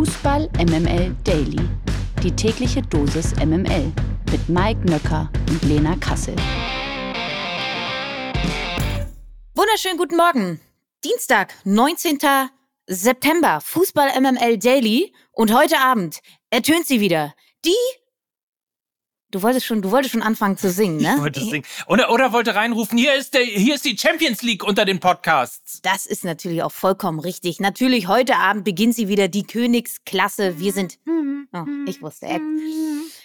[0.00, 1.60] Fußball MML Daily.
[2.22, 3.92] Die tägliche Dosis MML
[4.32, 6.34] mit Mike Nöcker und Lena Kassel.
[9.54, 10.58] Wunderschönen guten Morgen.
[11.04, 12.18] Dienstag, 19.
[12.86, 15.12] September, Fußball MML Daily.
[15.32, 17.34] Und heute Abend ertönt sie wieder.
[17.66, 17.74] Die
[19.30, 21.14] Du wolltest schon, du wolltest schon anfangen zu singen, ne?
[21.14, 21.64] Ich wollte singen.
[21.86, 25.80] Oder, oder wollte reinrufen, hier ist, der, hier ist die Champions League unter den Podcasts.
[25.82, 27.60] Das ist natürlich auch vollkommen richtig.
[27.60, 30.58] Natürlich, heute Abend beginnt sie wieder, die Königsklasse.
[30.58, 30.98] Wir sind.
[31.52, 32.40] Oh, ich wusste, er,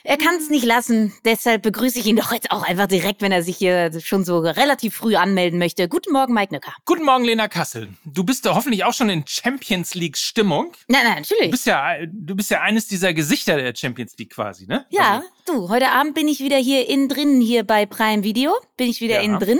[0.05, 1.13] er kann es nicht lassen.
[1.25, 4.37] Deshalb begrüße ich ihn doch jetzt auch einfach direkt, wenn er sich hier schon so
[4.39, 5.89] relativ früh anmelden möchte.
[5.89, 6.73] Guten Morgen, Mike Nöcker.
[6.85, 7.89] Guten Morgen, Lena Kassel.
[8.05, 10.71] Du bist doch hoffentlich auch schon in Champions League Stimmung.
[10.87, 11.45] Nein, nein, natürlich.
[11.45, 14.85] Du bist ja, du bist ja eines dieser Gesichter der Champions League quasi, ne?
[14.89, 18.53] Ja, du, heute Abend bin ich wieder hier innen drin, hier bei Prime Video.
[18.77, 19.21] Bin ich wieder Ja.
[19.21, 19.59] innen drin.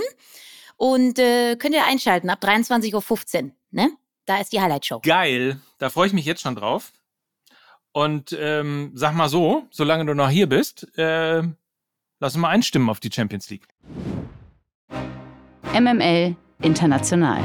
[0.76, 3.90] Und äh, könnt ihr einschalten ab 23.15 Uhr, ne?
[4.26, 5.00] Da ist die Highlight-Show.
[5.02, 5.60] Geil.
[5.78, 6.92] Da freue ich mich jetzt schon drauf.
[7.96, 11.40] Und ähm, sag mal so, solange du noch hier bist, äh,
[12.20, 13.66] lass uns mal einstimmen auf die Champions League.
[15.72, 17.40] MML International.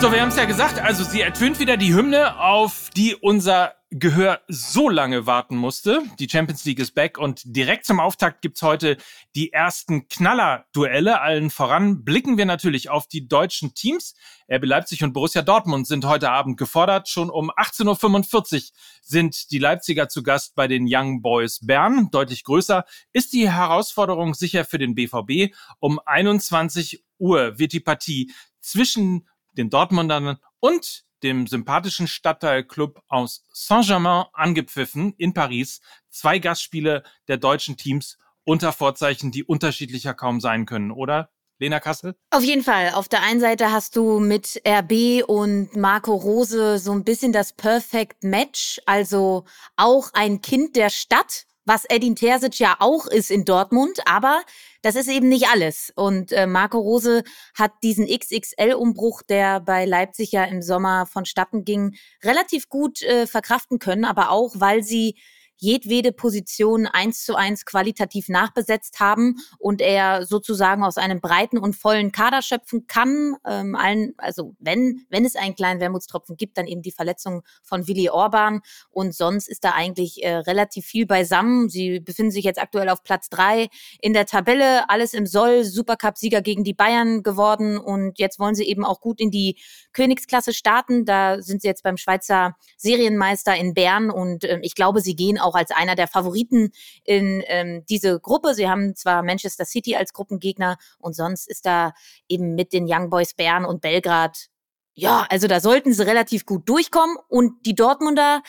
[0.00, 3.74] So, wir haben es ja gesagt, also sie ertönt wieder die Hymne, auf die unser
[3.96, 6.02] Gehör so lange warten musste.
[6.18, 8.96] Die Champions League ist back und direkt zum Auftakt gibt's heute
[9.36, 11.20] die ersten Knaller-Duelle.
[11.20, 14.16] Allen voran blicken wir natürlich auf die deutschen Teams.
[14.52, 17.08] RB Leipzig und Borussia Dortmund sind heute Abend gefordert.
[17.08, 18.62] Schon um 18.45 Uhr
[19.00, 22.08] sind die Leipziger zu Gast bei den Young Boys Bern.
[22.10, 25.54] Deutlich größer ist die Herausforderung sicher für den BVB.
[25.78, 34.26] Um 21 Uhr wird die Partie zwischen den Dortmundern und dem sympathischen Stadtteilclub aus Saint-Germain
[34.32, 35.80] angepfiffen in Paris.
[36.10, 41.30] Zwei Gastspiele der deutschen Teams unter Vorzeichen, die unterschiedlicher kaum sein können, oder?
[41.58, 42.14] Lena Kassel?
[42.30, 42.90] Auf jeden Fall.
[42.90, 47.52] Auf der einen Seite hast du mit RB und Marco Rose so ein bisschen das
[47.52, 49.44] Perfect Match, also
[49.76, 54.42] auch ein Kind der Stadt, was Edin Terzic ja auch ist in Dortmund, aber
[54.82, 55.92] das ist eben nicht alles.
[55.96, 57.22] Und äh, Marco Rose
[57.54, 63.78] hat diesen XXL-Umbruch, der bei Leipzig ja im Sommer vonstatten ging, relativ gut äh, verkraften
[63.78, 65.16] können, aber auch, weil sie
[65.56, 71.76] jedwede Position eins zu eins qualitativ nachbesetzt haben und er sozusagen aus einem breiten und
[71.76, 73.36] vollen Kader schöpfen kann.
[73.46, 77.86] Ähm, allen, also wenn, wenn es einen kleinen Wermutstropfen gibt, dann eben die Verletzung von
[77.86, 78.60] Willi Orban
[78.90, 81.68] und sonst ist da eigentlich äh, relativ viel beisammen.
[81.68, 83.68] Sie befinden sich jetzt aktuell auf Platz drei
[84.00, 88.64] in der Tabelle, alles im Soll, Supercup-Sieger gegen die Bayern geworden und jetzt wollen sie
[88.64, 89.58] eben auch gut in die
[89.92, 91.04] Königsklasse starten.
[91.04, 95.38] Da sind sie jetzt beim Schweizer Serienmeister in Bern und ähm, ich glaube, sie gehen
[95.44, 96.70] auch als einer der Favoriten
[97.04, 98.54] in ähm, diese Gruppe.
[98.54, 101.92] Sie haben zwar Manchester City als Gruppengegner und sonst ist da
[102.28, 104.48] eben mit den Young Boys Bern und Belgrad,
[104.94, 108.42] ja, also da sollten sie relativ gut durchkommen und die Dortmunder,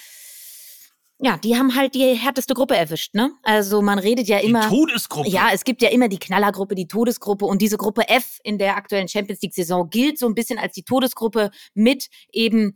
[1.19, 3.31] ja, die haben halt die härteste Gruppe erwischt, ne?
[3.41, 4.62] Also man redet ja immer.
[4.69, 5.29] Die Todesgruppe.
[5.29, 8.75] Ja, es gibt ja immer die Knallergruppe, die Todesgruppe und diese Gruppe F in der
[8.75, 12.75] aktuellen Champions League Saison gilt so ein bisschen als die Todesgruppe mit eben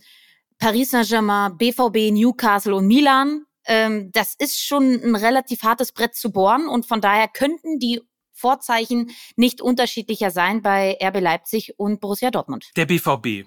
[0.58, 3.44] Paris Saint-Germain, BVB, Newcastle und Milan.
[3.66, 8.02] Ähm, das ist schon ein relativ hartes Brett zu bohren und von daher könnten die
[8.32, 12.70] Vorzeichen nicht unterschiedlicher sein bei RB Leipzig und Borussia Dortmund.
[12.78, 13.46] Der BVB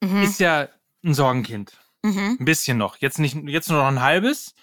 [0.00, 0.22] Mhm.
[0.22, 0.68] ist ja
[1.04, 1.72] ein Sorgenkind.
[2.02, 2.36] Mhm.
[2.40, 2.96] Ein bisschen noch.
[2.98, 4.54] Jetzt nicht, jetzt nur noch ein halbes.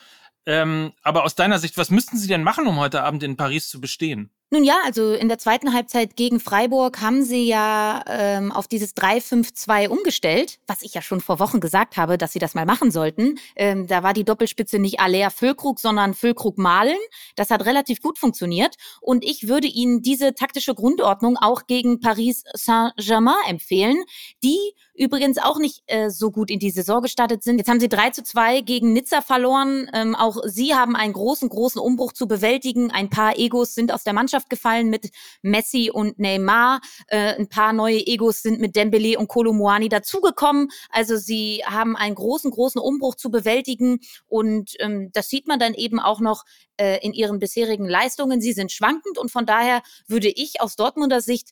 [0.45, 3.69] Ähm, aber aus deiner Sicht, was müssten sie denn machen, um heute Abend in Paris
[3.69, 4.31] zu bestehen?
[4.51, 8.95] Nun ja, also in der zweiten Halbzeit gegen Freiburg haben sie ja ähm, auf dieses
[8.95, 12.89] 3-5-2 umgestellt, was ich ja schon vor Wochen gesagt habe, dass sie das mal machen
[12.89, 13.37] sollten.
[13.55, 16.97] Ähm, da war die Doppelspitze nicht Alea Füllkrug, sondern Füllkrug Malen.
[17.35, 18.75] Das hat relativ gut funktioniert.
[19.01, 24.03] Und ich würde Ihnen diese taktische Grundordnung auch gegen Paris Saint-Germain empfehlen,
[24.43, 27.57] die übrigens auch nicht äh, so gut in die Saison gestartet sind.
[27.57, 29.89] Jetzt haben sie 3 zu 2 gegen Nizza verloren.
[29.93, 32.91] Ähm, auch sie haben einen großen, großen Umbruch zu bewältigen.
[32.91, 35.09] Ein paar Egos sind aus der Mannschaft gefallen mit
[35.41, 36.81] Messi und Neymar.
[37.07, 40.67] Äh, ein paar neue Egos sind mit Dembele und Kolomuani dazugekommen.
[40.89, 43.99] Also sie haben einen großen, großen Umbruch zu bewältigen.
[44.27, 46.43] Und ähm, das sieht man dann eben auch noch
[46.75, 48.41] äh, in ihren bisherigen Leistungen.
[48.41, 51.51] Sie sind schwankend und von daher würde ich aus Dortmunder Sicht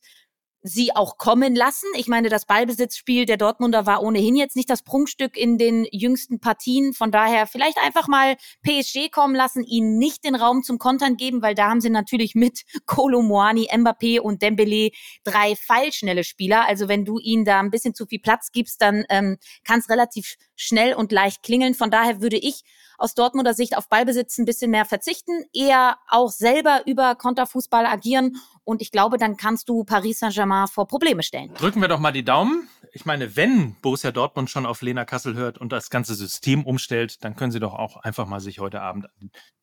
[0.61, 1.87] sie auch kommen lassen.
[1.95, 6.39] Ich meine, das Ballbesitzspiel der Dortmunder war ohnehin jetzt nicht das Prunkstück in den jüngsten
[6.39, 6.93] Partien.
[6.93, 11.41] Von daher vielleicht einfach mal PSG kommen lassen, ihnen nicht den Raum zum Kontern geben,
[11.41, 14.89] weil da haben sie natürlich mit Kolo Moani, Mbappé und Dembele
[15.23, 16.67] drei feilschnelle Spieler.
[16.67, 19.89] Also wenn du ihnen da ein bisschen zu viel Platz gibst, dann ähm, kann es
[19.89, 21.73] relativ schnell und leicht klingeln.
[21.73, 22.63] Von daher würde ich
[22.97, 28.37] aus Dortmunder Sicht auf Ballbesitz ein bisschen mehr verzichten, eher auch selber über Konterfußball agieren.
[28.63, 31.53] Und ich glaube, dann kannst du Paris Saint-Germain vor Probleme stellen.
[31.53, 32.67] Drücken wir doch mal die Daumen.
[32.91, 37.23] Ich meine, wenn Borussia Dortmund schon auf Lena Kassel hört und das ganze System umstellt,
[37.23, 39.05] dann können sie doch auch einfach mal sich heute Abend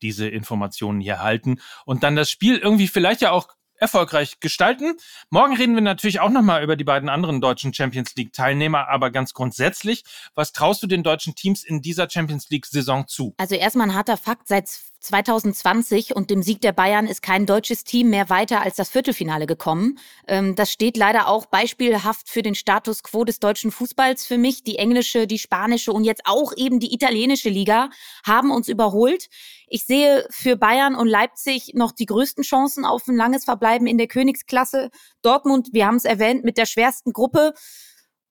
[0.01, 4.97] diese Informationen hier halten und dann das Spiel irgendwie vielleicht ja auch erfolgreich gestalten.
[5.29, 9.11] Morgen reden wir natürlich auch nochmal über die beiden anderen deutschen Champions League Teilnehmer, aber
[9.11, 13.33] ganz grundsätzlich, was traust du den deutschen Teams in dieser Champions League Saison zu?
[13.37, 14.69] Also erstmal ein harter Fakt, seit
[15.05, 19.45] 2020 und dem Sieg der Bayern ist kein deutsches Team mehr weiter als das Viertelfinale
[19.45, 19.99] gekommen.
[20.27, 24.63] Ähm, das steht leider auch beispielhaft für den Status quo des deutschen Fußballs für mich.
[24.63, 27.89] Die englische, die spanische und jetzt auch eben die italienische Liga
[28.25, 29.29] haben uns überholt.
[29.67, 33.97] Ich sehe für Bayern und Leipzig noch die größten Chancen auf ein langes Verbleiben in
[33.97, 34.89] der Königsklasse.
[35.21, 37.53] Dortmund, wir haben es erwähnt, mit der schwersten Gruppe.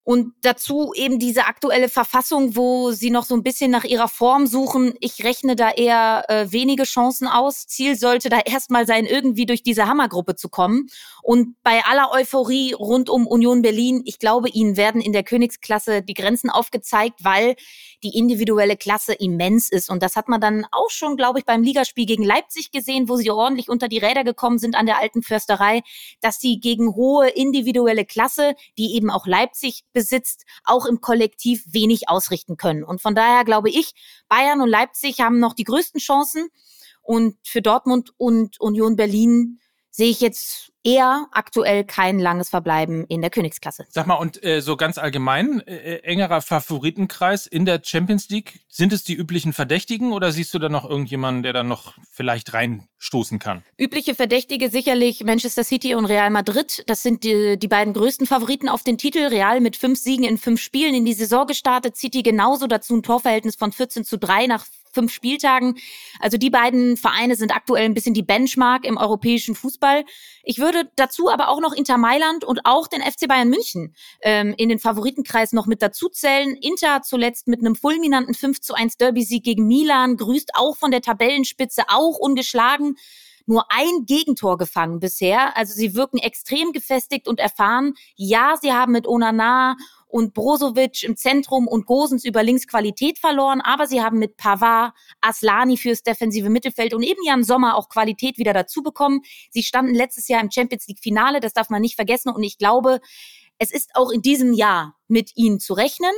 [0.04, 4.46] Und dazu eben diese aktuelle Verfassung, wo sie noch so ein bisschen nach ihrer Form
[4.46, 4.92] suchen.
[5.00, 7.66] Ich rechne da eher äh, wenige Chancen aus.
[7.66, 10.88] Ziel sollte da erstmal sein, irgendwie durch diese Hammergruppe zu kommen.
[11.22, 16.02] Und bei aller Euphorie rund um Union Berlin, ich glaube, ihnen werden in der Königsklasse
[16.02, 17.56] die Grenzen aufgezeigt, weil
[18.04, 19.90] die individuelle Klasse immens ist.
[19.90, 23.16] Und das hat man dann auch schon, glaube ich, beim Ligaspiel gegen Leipzig gesehen, wo
[23.16, 25.82] sie ordentlich unter die Räder gekommen sind an der alten Försterei,
[26.20, 32.08] dass sie gegen hohe individuelle Klasse, die eben auch Leipzig besitzt, auch im Kollektiv wenig
[32.08, 32.84] ausrichten können.
[32.84, 33.94] Und von daher glaube ich,
[34.28, 36.48] Bayern und Leipzig haben noch die größten Chancen.
[37.02, 39.60] Und für Dortmund und Union Berlin
[39.94, 43.86] sehe ich jetzt eher aktuell kein langes Verbleiben in der Königsklasse.
[43.90, 48.92] Sag mal, und äh, so ganz allgemein, äh, engerer Favoritenkreis in der Champions League, sind
[48.92, 53.38] es die üblichen Verdächtigen oder siehst du da noch irgendjemanden, der da noch vielleicht reinstoßen
[53.38, 53.62] kann?
[53.78, 56.82] Übliche Verdächtige sicherlich Manchester City und Real Madrid.
[56.88, 59.28] Das sind die, die beiden größten Favoriten auf den Titel.
[59.28, 63.04] Real mit fünf Siegen in fünf Spielen in die Saison gestartet, City genauso dazu ein
[63.04, 65.76] Torverhältnis von 14 zu 3 nach fünf Spieltagen.
[66.20, 70.04] Also die beiden Vereine sind aktuell ein bisschen die Benchmark im europäischen Fußball.
[70.42, 74.54] Ich würde dazu aber auch noch Inter Mailand und auch den FC Bayern München ähm,
[74.56, 76.56] in den Favoritenkreis noch mit dazu zählen.
[76.56, 81.02] Inter zuletzt mit einem fulminanten 5 zu 1 Derby-Sieg gegen Milan, grüßt auch von der
[81.02, 82.96] Tabellenspitze, auch ungeschlagen
[83.46, 85.56] nur ein Gegentor gefangen bisher.
[85.56, 87.94] Also sie wirken extrem gefestigt und erfahren.
[88.16, 89.76] Ja, sie haben mit Onana
[90.14, 94.94] und Brozovic im Zentrum und Gosens über links Qualität verloren, aber sie haben mit Pavard,
[95.20, 99.22] Aslani fürs defensive Mittelfeld und eben Jan Sommer auch Qualität wieder dazu bekommen.
[99.50, 102.58] Sie standen letztes Jahr im Champions League Finale, das darf man nicht vergessen und ich
[102.58, 103.00] glaube,
[103.58, 106.12] es ist auch in diesem Jahr mit ihnen zu rechnen.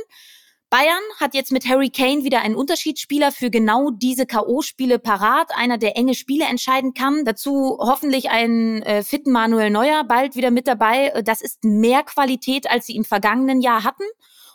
[0.69, 5.77] Bayern hat jetzt mit Harry Kane wieder einen Unterschiedsspieler für genau diese K.O.-Spiele parat, einer,
[5.77, 7.23] der enge Spiele entscheiden kann.
[7.23, 11.13] Dazu hoffentlich einen äh, fitten Manuel Neuer bald wieder mit dabei.
[11.23, 14.03] Das ist mehr Qualität, als sie im vergangenen Jahr hatten.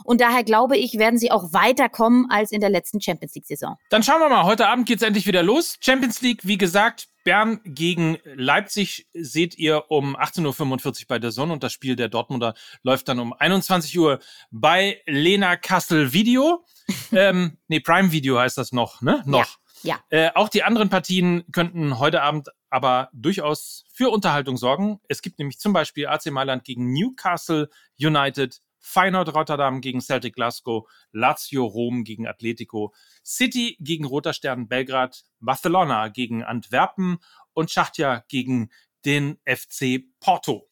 [0.05, 3.77] Und daher glaube ich, werden sie auch weiterkommen als in der letzten Champions League-Saison.
[3.89, 4.45] Dann schauen wir mal.
[4.45, 5.77] Heute Abend geht's endlich wieder los.
[5.81, 11.53] Champions League, wie gesagt, Bern gegen Leipzig seht ihr um 18.45 Uhr bei der Sonne
[11.53, 14.19] und das Spiel der Dortmunder läuft dann um 21 Uhr
[14.51, 16.65] bei Lena Kassel Video.
[17.13, 19.23] ähm, nee, Prime Video heißt das noch, ne?
[19.27, 19.59] Noch.
[19.83, 20.01] Ja.
[20.11, 20.27] ja.
[20.27, 24.99] Äh, auch die anderen Partien könnten heute Abend aber durchaus für Unterhaltung sorgen.
[25.07, 27.69] Es gibt nämlich zum Beispiel AC Mailand gegen Newcastle
[28.01, 32.93] United, Feyenoord Rotterdam gegen Celtic Glasgow, Lazio Rom gegen Atletico,
[33.25, 37.19] City gegen Roter Stern Belgrad, Barcelona gegen Antwerpen
[37.55, 38.71] und Schachtja gegen
[39.05, 40.69] den FC Porto.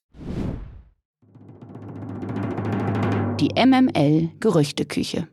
[3.40, 5.28] Die MML Gerüchteküche.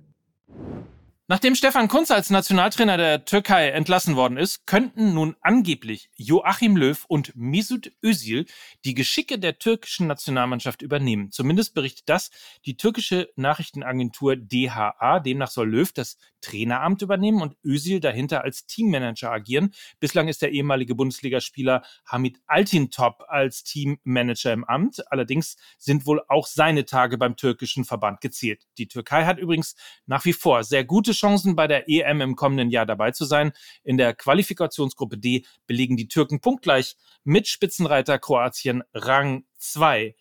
[1.29, 7.03] Nachdem Stefan Kunz als Nationaltrainer der Türkei entlassen worden ist, könnten nun angeblich Joachim Löw
[7.09, 8.45] und Mesut Özil
[8.85, 11.29] die Geschicke der türkischen Nationalmannschaft übernehmen.
[11.33, 12.31] Zumindest berichtet das
[12.65, 15.19] die türkische Nachrichtenagentur DHA.
[15.19, 19.73] Demnach soll Löw das Traineramt übernehmen und Özil dahinter als Teammanager agieren.
[19.99, 25.03] Bislang ist der ehemalige Bundesligaspieler Hamid Altintop als Teammanager im Amt.
[25.11, 28.65] Allerdings sind wohl auch seine Tage beim türkischen Verband gezählt.
[28.77, 32.69] Die Türkei hat übrigens nach wie vor sehr gute Chancen, bei der EM im kommenden
[32.69, 33.51] Jahr dabei zu sein.
[33.83, 40.15] In der Qualifikationsgruppe D belegen die Türken punktgleich mit Spitzenreiter Kroatien Rang 2.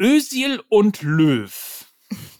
[0.00, 1.86] Özil und Löw.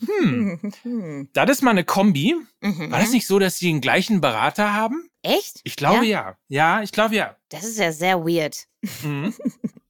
[0.07, 1.29] Hm.
[1.33, 2.37] das ist mal eine Kombi.
[2.61, 2.91] Mhm.
[2.91, 5.11] War das nicht so, dass sie den gleichen Berater haben?
[5.23, 5.61] Echt?
[5.65, 6.37] Ich glaube ja.
[6.49, 7.37] Ja, ja ich glaube ja.
[7.49, 8.67] Das ist ja sehr weird.
[9.03, 9.35] Mhm.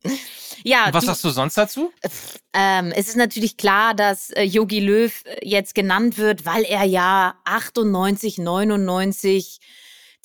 [0.65, 0.89] ja.
[0.93, 1.93] Was du, sagst du sonst dazu?
[2.53, 6.85] Ähm, es ist natürlich klar, dass äh, Yogi Löw äh, jetzt genannt wird, weil er
[6.85, 9.61] ja 98, 99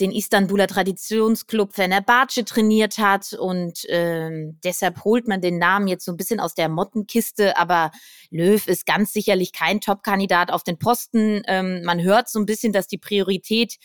[0.02, 6.12] den Istanbuler Traditionsclub Fenerbahce trainiert hat und ähm, deshalb holt man den Namen jetzt so
[6.12, 7.92] ein bisschen aus der Mottenkiste, aber
[8.32, 11.44] Löw ist ganz sicherlich kein Top-Kandidat auf den Posten.
[11.48, 13.76] Ähm, man hört so ein bisschen, dass die Priorität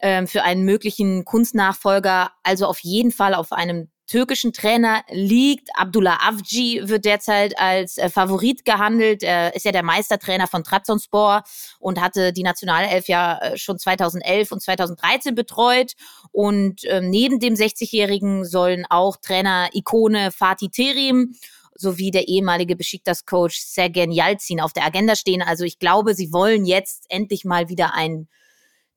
[0.00, 5.68] ähm, für einen möglichen Kunstnachfolger also auf jeden Fall auf einem türkischen Trainer liegt.
[5.74, 9.22] Abdullah Avci wird derzeit als äh, Favorit gehandelt.
[9.22, 11.42] Er ist ja der Meistertrainer von Trabzonspor
[11.78, 15.92] und hatte die Nationalelf ja äh, schon 2011 und 2013 betreut.
[16.32, 21.34] Und äh, neben dem 60-Jährigen sollen auch Trainer-Ikone Fatih Terim
[21.76, 25.42] sowie der ehemalige Besiktas-Coach Sergen Yalzin auf der Agenda stehen.
[25.42, 28.28] Also ich glaube, sie wollen jetzt endlich mal wieder einen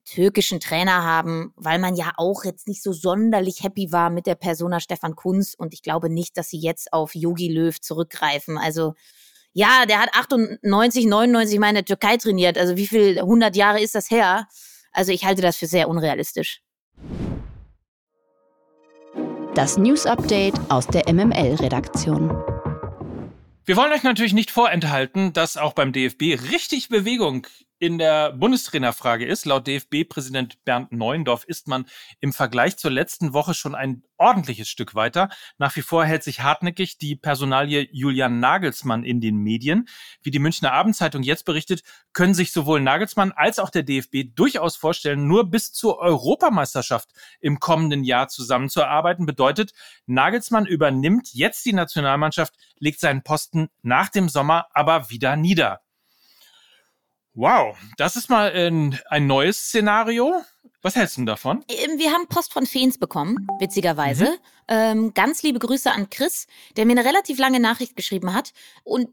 [0.08, 4.34] türkischen Trainer haben, weil man ja auch jetzt nicht so sonderlich happy war mit der
[4.34, 8.56] Persona Stefan Kunz und ich glaube nicht, dass sie jetzt auf Yogi Löw zurückgreifen.
[8.56, 8.94] Also
[9.52, 12.56] ja, der hat 98, 99 mal in der Türkei trainiert.
[12.56, 14.46] Also wie viel 100 Jahre ist das her?
[14.92, 16.62] Also ich halte das für sehr unrealistisch.
[19.54, 22.30] Das News Update aus der MML-Redaktion.
[23.64, 27.46] Wir wollen euch natürlich nicht vorenthalten, dass auch beim DFB richtig Bewegung
[27.78, 29.46] in der Bundestrainerfrage ist.
[29.46, 31.86] Laut DFB-Präsident Bernd Neuendorf ist man
[32.20, 35.28] im Vergleich zur letzten Woche schon ein ordentliches Stück weiter.
[35.58, 39.88] Nach wie vor hält sich hartnäckig die Personalie Julian Nagelsmann in den Medien.
[40.22, 41.82] Wie die Münchner Abendzeitung jetzt berichtet,
[42.12, 47.60] können sich sowohl Nagelsmann als auch der DFB durchaus vorstellen, nur bis zur Europameisterschaft im
[47.60, 49.26] kommenden Jahr zusammenzuarbeiten.
[49.26, 49.72] Bedeutet,
[50.06, 55.80] Nagelsmann übernimmt jetzt die Nationalmannschaft, legt seinen Posten nach dem Sommer aber wieder nieder.
[57.38, 60.42] Wow, das ist mal ein, ein neues Szenario.
[60.82, 61.64] Was hältst du davon?
[61.68, 64.24] Ähm, wir haben Post von Feens bekommen, witzigerweise.
[64.24, 64.38] Mhm.
[64.66, 68.50] Ähm, ganz liebe Grüße an Chris, der mir eine relativ lange Nachricht geschrieben hat.
[68.82, 69.10] Und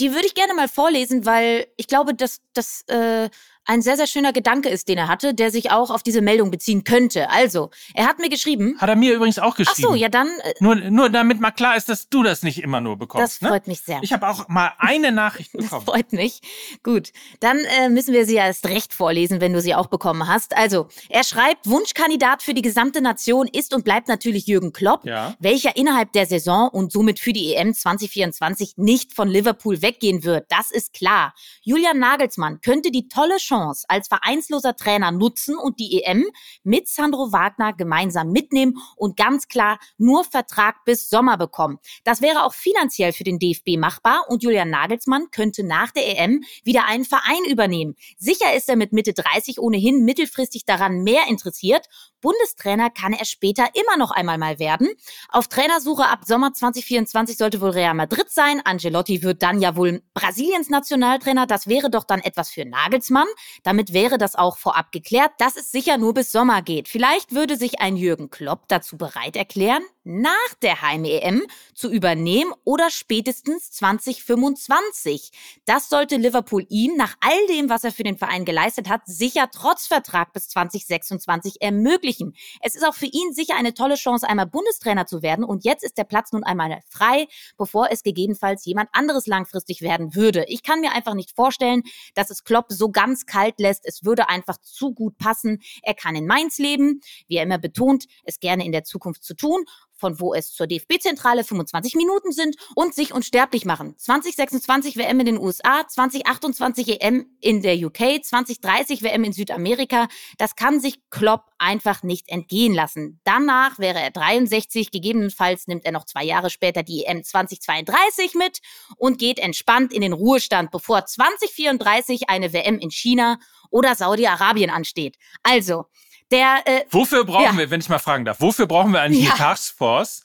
[0.00, 3.30] die würde ich gerne mal vorlesen, weil ich glaube, dass das äh,
[3.64, 6.50] ein sehr, sehr schöner Gedanke ist, den er hatte, der sich auch auf diese Meldung
[6.50, 7.30] beziehen könnte.
[7.30, 8.76] Also, er hat mir geschrieben.
[8.78, 9.86] Hat er mir übrigens auch geschrieben.
[9.86, 10.26] Ach so, ja dann.
[10.26, 13.36] Äh, nur, nur damit mal klar ist, dass du das nicht immer nur bekommst.
[13.36, 13.48] Das ne?
[13.48, 13.72] freut ne?
[13.72, 14.00] mich sehr.
[14.02, 15.70] Ich habe auch mal eine Nachricht bekommen.
[15.70, 16.40] Das freut mich.
[16.82, 20.26] Gut, dann äh, müssen wir sie ja erst recht vorlesen, wenn du sie auch bekommen
[20.26, 20.56] hast.
[20.56, 25.36] Also, er schreibt, Wunschkandidat für die gesamte Nation ist und bleibt natürlich Jürgen Klopp, ja.
[25.38, 30.46] welcher innerhalb der Saison und somit für die EM 2024 nicht von Liverpool weggehen wird.
[30.50, 31.34] Das ist klar.
[31.62, 36.24] Julian Nagelsmann könnte die tolle Chance Chance als vereinsloser Trainer nutzen und die EM
[36.62, 41.78] mit Sandro Wagner gemeinsam mitnehmen und ganz klar nur Vertrag bis Sommer bekommen.
[42.04, 46.42] Das wäre auch finanziell für den DFB machbar und Julian Nagelsmann könnte nach der EM
[46.64, 47.94] wieder einen Verein übernehmen.
[48.16, 51.86] Sicher ist er mit Mitte 30 ohnehin mittelfristig daran mehr interessiert.
[52.22, 54.88] Bundestrainer kann er später immer noch einmal mal werden.
[55.28, 58.62] Auf Trainersuche ab Sommer 2024 sollte wohl Real Madrid sein.
[58.64, 61.46] Angelotti wird dann ja wohl Brasiliens Nationaltrainer.
[61.46, 63.26] Das wäre doch dann etwas für Nagelsmann.
[63.62, 66.88] Damit wäre das auch vorab geklärt, dass es sicher nur bis Sommer geht.
[66.88, 70.32] Vielleicht würde sich ein Jürgen Klopp dazu bereit erklären, nach
[70.62, 71.42] der Heim-EM
[71.74, 75.30] zu übernehmen oder spätestens 2025.
[75.64, 79.48] Das sollte Liverpool ihm nach all dem, was er für den Verein geleistet hat, sicher
[79.52, 82.34] trotz Vertrag bis 2026 ermöglichen.
[82.60, 85.84] Es ist auch für ihn sicher eine tolle Chance, einmal Bundestrainer zu werden und jetzt
[85.84, 90.44] ist der Platz nun einmal frei, bevor es gegebenenfalls jemand anderes langfristig werden würde.
[90.48, 91.82] Ich kann mir einfach nicht vorstellen,
[92.14, 93.86] dass es Klopp so ganz kalt lässt.
[93.86, 95.62] Es würde einfach zu gut passen.
[95.82, 99.34] Er kann in Mainz leben, wie er immer betont, es gerne in der Zukunft zu
[99.34, 99.64] tun
[100.02, 103.94] von wo es zur DFB-Zentrale 25 Minuten sind und sich unsterblich machen.
[103.96, 110.08] 2026 WM in den USA, 2028 EM in der UK, 2030 WM in Südamerika.
[110.38, 113.20] Das kann sich Klopp einfach nicht entgehen lassen.
[113.22, 118.58] Danach wäre er 63, gegebenenfalls nimmt er noch zwei Jahre später die EM 2032 mit
[118.96, 123.38] und geht entspannt in den Ruhestand, bevor 2034 eine WM in China
[123.70, 125.16] oder Saudi-Arabien ansteht.
[125.44, 125.84] Also,
[126.32, 127.58] der, äh, wofür brauchen ja.
[127.58, 129.32] wir, wenn ich mal fragen darf, wofür brauchen wir eigentlich ja.
[129.32, 130.22] die Taskforce,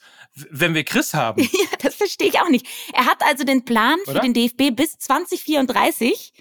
[0.50, 1.42] wenn wir Chris haben?
[1.52, 2.66] Ja, das verstehe ich auch nicht.
[2.92, 4.14] Er hat also den Plan Oder?
[4.14, 6.32] für den DFB bis 2034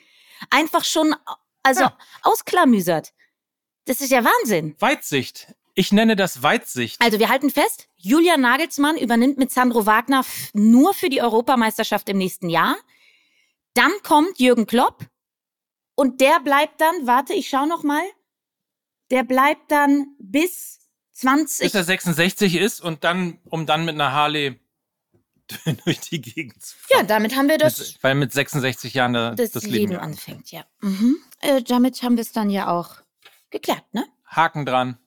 [0.49, 1.15] einfach schon
[1.63, 1.97] also ja.
[2.23, 3.13] ausklamüsert.
[3.85, 4.75] Das ist ja Wahnsinn.
[4.79, 5.53] Weitsicht.
[5.75, 6.99] Ich nenne das Weitsicht.
[7.01, 12.17] Also wir halten fest, Julian Nagelsmann übernimmt mit Sandro Wagner nur für die Europameisterschaft im
[12.17, 12.75] nächsten Jahr.
[13.75, 15.05] Dann kommt Jürgen Klopp
[15.95, 18.03] und der bleibt dann, warte, ich schau noch mal,
[19.11, 20.79] der bleibt dann bis
[21.13, 21.65] 20.
[21.65, 24.59] Bis er 66 ist und dann, um dann mit einer Harley
[25.85, 27.01] durch die Gegend zu fahren.
[27.01, 27.79] Ja, damit haben wir das.
[27.79, 30.65] Mit, weil mit 66 Jahren das, das Leben, Leben anfängt, ja.
[30.81, 31.17] Mhm.
[31.39, 32.97] Äh, damit haben wir es dann ja auch
[33.49, 34.05] geklärt, ne?
[34.25, 34.97] Haken dran.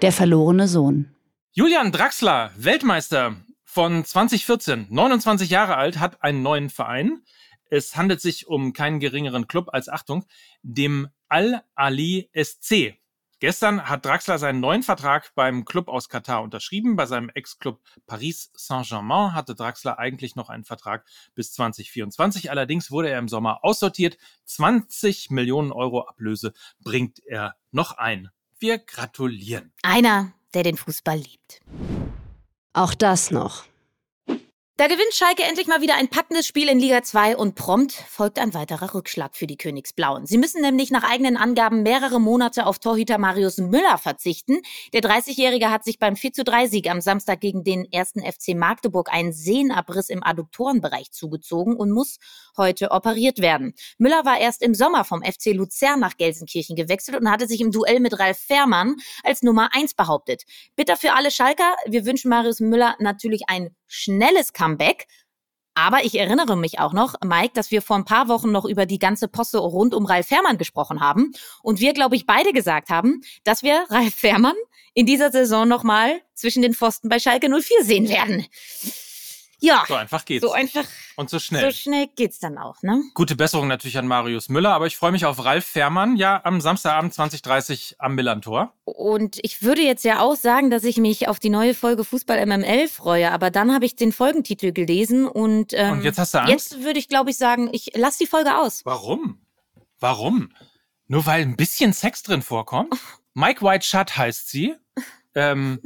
[0.00, 1.14] Der verlorene Sohn.
[1.52, 7.22] Julian Draxler, Weltmeister von 2014, 29 Jahre alt, hat einen neuen Verein.
[7.72, 10.26] Es handelt sich um keinen geringeren Club als Achtung,
[10.62, 12.98] dem Al-Ali SC.
[13.40, 16.96] Gestern hat Draxler seinen neuen Vertrag beim Club aus Katar unterschrieben.
[16.96, 22.50] Bei seinem Ex-Club Paris Saint-Germain hatte Draxler eigentlich noch einen Vertrag bis 2024.
[22.50, 24.18] Allerdings wurde er im Sommer aussortiert.
[24.44, 28.28] 20 Millionen Euro Ablöse bringt er noch ein.
[28.58, 29.72] Wir gratulieren.
[29.82, 31.60] Einer, der den Fußball liebt.
[32.74, 33.64] Auch das noch.
[34.82, 38.40] Da gewinnt Schalke endlich mal wieder ein packendes Spiel in Liga 2 und prompt folgt
[38.40, 40.26] ein weiterer Rückschlag für die Königsblauen.
[40.26, 44.58] Sie müssen nämlich nach eigenen Angaben mehrere Monate auf Torhüter Marius Müller verzichten.
[44.92, 49.32] Der 30-Jährige hat sich beim 43 Sieg am Samstag gegen den ersten FC Magdeburg einen
[49.32, 52.18] Sehnenabriss im Adduktorenbereich zugezogen und muss
[52.56, 53.74] heute operiert werden.
[53.98, 57.70] Müller war erst im Sommer vom FC Luzern nach Gelsenkirchen gewechselt und hatte sich im
[57.70, 60.42] Duell mit Ralf Fährmann als Nummer 1 behauptet.
[60.74, 61.76] Bitter für alle Schalker.
[61.86, 65.06] Wir wünschen Marius Müller natürlich ein schnelles Comeback.
[65.74, 68.84] Aber ich erinnere mich auch noch, Mike, dass wir vor ein paar Wochen noch über
[68.84, 71.32] die ganze Posse rund um Ralf Fährmann gesprochen haben.
[71.62, 74.56] Und wir, glaube ich, beide gesagt haben, dass wir Ralf Fährmann
[74.92, 78.46] in dieser Saison nochmal zwischen den Pfosten bei Schalke 04 sehen werden.
[79.62, 79.84] Ja.
[79.86, 80.44] So einfach geht's.
[80.44, 80.84] So einfach.
[81.14, 81.70] Und so schnell.
[81.70, 83.00] So schnell geht's dann auch, ne?
[83.14, 86.60] Gute Besserung natürlich an Marius Müller, aber ich freue mich auf Ralf Fährmann, ja, am
[86.60, 88.74] Samstagabend 2030 am Millantor.
[88.84, 92.44] Und ich würde jetzt ja auch sagen, dass ich mich auf die neue Folge Fußball
[92.44, 96.38] MML freue, aber dann habe ich den Folgentitel gelesen und, ähm, und jetzt hast du
[96.38, 96.50] Angst?
[96.50, 98.84] Jetzt würde ich, glaube ich, sagen, ich lasse die Folge aus.
[98.84, 99.40] Warum?
[100.00, 100.50] Warum?
[101.06, 102.92] Nur weil ein bisschen Sex drin vorkommt?
[103.34, 104.74] Mike White Shut heißt sie.
[105.36, 105.80] ähm,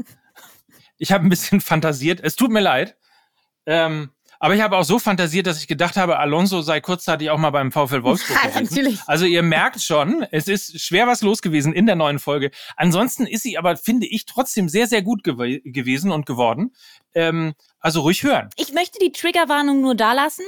[0.97, 2.21] ich habe ein bisschen fantasiert.
[2.23, 2.97] Es tut mir leid.
[3.67, 7.39] Ähm, aber ich habe auch so fantasiert, dass ich gedacht habe, Alonso sei kurzzeitig auch
[7.39, 8.65] mal beim VfL Wolfsburg Ja, gewesen.
[8.75, 9.01] natürlich.
[9.07, 12.51] Also ihr merkt schon, es ist schwer was los gewesen in der neuen Folge.
[12.77, 16.75] Ansonsten ist sie aber, finde ich, trotzdem sehr, sehr gut gew gewesen und geworden.
[17.15, 18.51] Ähm, also ruhig hören.
[18.57, 20.45] Ich möchte die Triggerwarnung nur da lassen.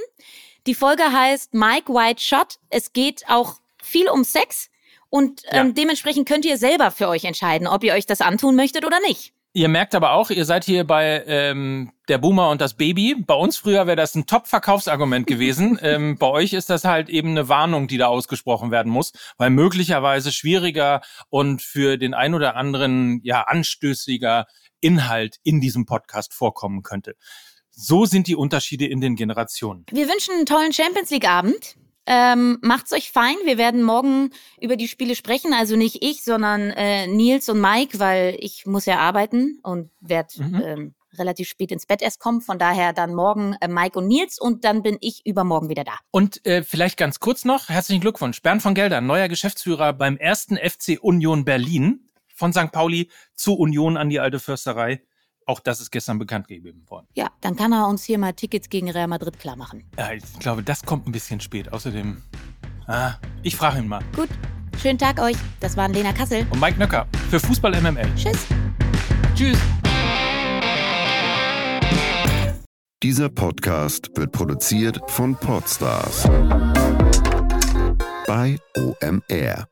[0.67, 2.57] Die Folge heißt Mike White Shot.
[2.69, 4.69] Es geht auch viel um Sex
[5.09, 5.73] und ähm, Ja.
[5.73, 9.33] dementsprechend könnt ihr selber für euch entscheiden, ob ihr euch das antun möchtet oder nicht.
[9.55, 13.17] Ihr merkt aber auch, ihr seid hier bei ähm, der Boomer und das Baby.
[13.27, 15.79] Bei uns früher wäre das ein Top-Verkaufsargument gewesen.
[15.83, 19.51] ähm, bei euch ist das halt eben eine Warnung, die da ausgesprochen werden muss, weil
[19.51, 21.01] möglicherweise schwieriger
[21.31, 24.47] und für den ein oder anderen ja anstößiger
[24.81, 27.17] Inhalt in diesem Podcast vorkommen könnte.
[27.71, 29.87] So sind die Unterschiede in den Generationen.
[29.91, 31.77] Wir wünschen einen tollen Champions League Abend.
[32.11, 33.37] Ähm, macht's euch fein.
[33.45, 35.53] Wir werden morgen über die Spiele sprechen.
[35.53, 40.29] Also nicht ich, sondern äh, Nils und Mike, weil ich muss ja arbeiten und werde
[40.43, 40.63] Mhm.
[40.65, 42.41] ähm, relativ spät ins Bett erst kommen.
[42.41, 45.99] Von daher dann morgen äh, Mike und Nils und dann bin ich übermorgen wieder da.
[46.11, 48.41] Und äh, vielleicht ganz kurz noch, herzlichen Glückwunsch.
[48.41, 52.73] Bernd von Gelder, neuer Geschäftsführer beim ersten FC Union Berlin von St.
[52.73, 55.03] Pauli zu Union an die alte Försterei.
[55.49, 57.07] Auch das ist gestern bekannt gegeben worden.
[57.15, 59.83] Ja, dann kann er uns hier mal Tickets gegen Real Madrid klar machen.
[59.97, 61.73] Ja, ich glaube, das kommt ein bisschen spät.
[61.73, 62.23] Außerdem,
[62.87, 64.03] ah, ich frage ihn mal.
[64.15, 64.29] Gut,
[64.77, 65.37] schönen Tag euch.
[65.61, 66.47] Das waren Lena Kassel.
[66.51, 68.15] Und Mike Nöcker für Fußball MML.
[68.15, 68.45] Tschüss.
[69.35, 69.59] Tschüss.
[73.03, 76.25] Dieser Podcast wird produziert von Podstars
[78.27, 79.67] bei OMR.